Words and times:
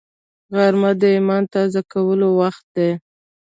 غرمه 0.55 0.91
د 1.01 1.03
ایمان 1.15 1.43
تازه 1.53 1.81
کولو 1.91 2.27
وخت 2.41 2.65
دی 2.75 2.89